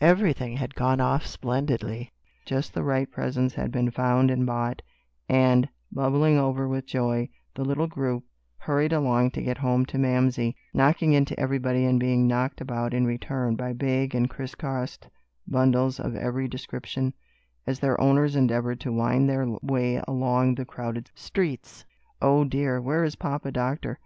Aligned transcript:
Everything 0.00 0.56
had 0.56 0.74
gone 0.74 1.00
off 1.00 1.24
splendidly, 1.24 2.10
just 2.44 2.74
the 2.74 2.82
right 2.82 3.08
presents 3.08 3.54
had 3.54 3.70
been 3.70 3.92
found 3.92 4.28
and 4.28 4.44
bought, 4.44 4.82
and, 5.28 5.68
bubbling 5.92 6.36
over 6.36 6.66
with 6.66 6.84
joy, 6.84 7.28
the 7.54 7.64
little 7.64 7.86
group 7.86 8.24
hurried 8.58 8.92
along 8.92 9.30
to 9.30 9.40
get 9.40 9.58
home 9.58 9.86
to 9.86 9.96
Mamsie, 9.96 10.56
knocking 10.72 11.12
into 11.12 11.38
everybody 11.38 11.84
and 11.84 12.00
being 12.00 12.26
knocked 12.26 12.60
about 12.60 12.92
in 12.92 13.04
return 13.06 13.54
by 13.54 13.72
big 13.72 14.16
and 14.16 14.28
crisscrossed 14.28 15.08
bundles 15.46 16.00
of 16.00 16.16
every 16.16 16.48
description, 16.48 17.14
as 17.64 17.78
their 17.78 18.00
owners 18.00 18.34
endeavored 18.34 18.80
to 18.80 18.92
wind 18.92 19.28
their 19.30 19.46
way 19.62 20.02
along 20.08 20.56
the 20.56 20.64
crowded 20.64 21.08
streets. 21.14 21.84
"O 22.20 22.42
dear, 22.42 22.80
where 22.80 23.04
is 23.04 23.14
Papa 23.14 23.52
Doctor?" 23.52 24.00